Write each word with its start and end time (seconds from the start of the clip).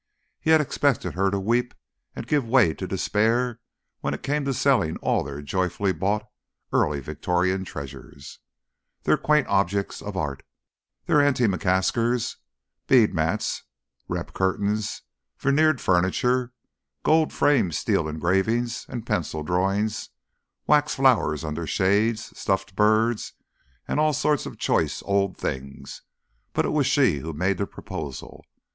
He 0.39 0.49
had 0.49 0.61
expected 0.61 1.13
her 1.13 1.29
to 1.29 1.39
weep 1.39 1.75
and 2.15 2.25
give 2.25 2.43
way 2.47 2.73
to 2.73 2.87
despair 2.87 3.59
when 3.99 4.15
it 4.15 4.23
came 4.23 4.43
to 4.45 4.51
selling 4.55 4.97
all 4.97 5.23
their 5.23 5.43
joyfully 5.43 5.93
bought 5.93 6.25
early 6.73 6.99
Victorian 7.01 7.63
treasures, 7.65 8.39
their 9.03 9.15
quaint 9.15 9.45
objects 9.45 10.01
of 10.01 10.17
art, 10.17 10.41
their 11.05 11.19
antimacassars, 11.21 12.37
bead 12.87 13.13
mats, 13.13 13.61
repp 14.09 14.33
curtains, 14.33 15.03
veneered 15.37 15.79
furniture, 15.79 16.51
gold 17.03 17.31
framed 17.31 17.75
steel 17.75 18.07
engravings 18.07 18.87
and 18.89 19.05
pencil 19.05 19.43
drawings, 19.43 20.09
wax 20.65 20.95
flowers 20.95 21.43
under 21.43 21.67
shades, 21.67 22.35
stuffed 22.35 22.75
birds, 22.75 23.33
and 23.87 23.99
all 23.99 24.13
sorts 24.13 24.47
of 24.47 24.57
choice 24.57 25.03
old 25.05 25.37
things; 25.37 26.01
but 26.53 26.65
it 26.65 26.69
was 26.69 26.87
she 26.87 27.19
who 27.19 27.33
made 27.33 27.59
the 27.59 27.67
proposal. 27.67 28.43